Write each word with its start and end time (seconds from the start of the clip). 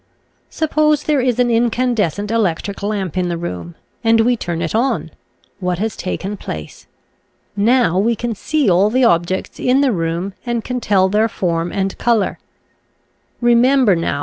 Suppose 0.49 1.03
there 1.03 1.21
is 1.21 1.37
an 1.37 1.51
incandes 1.51 2.15
cent 2.15 2.31
electric 2.31 2.81
lamp 2.81 3.15
in 3.19 3.29
the 3.29 3.37
room 3.37 3.75
and 4.03 4.21
we 4.21 4.35
turn 4.35 4.63
it 4.63 4.73
on, 4.73 5.11
what 5.59 5.77
has 5.77 5.95
taken 5.95 6.37
place? 6.37 6.87
Now 7.55 7.99
we 7.99 8.15
can 8.15 8.33
see 8.33 8.67
all 8.67 8.89
the 8.89 9.03
objects 9.03 9.59
in 9.59 9.81
the 9.81 9.91
room 9.91 10.33
and 10.43 10.63
can 10.63 10.81
tell 10.81 11.07
their 11.07 11.29
form 11.29 11.71
and 11.71 11.95
color. 11.99 12.39
Remember 13.41 13.95
now 13.95 13.99
what 13.99 13.99
we, 14.07 14.07
i 14.07 14.19